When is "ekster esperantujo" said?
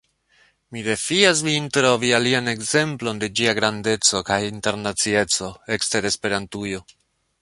5.77-6.83